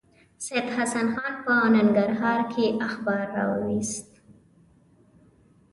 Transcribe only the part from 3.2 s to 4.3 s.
راوایست.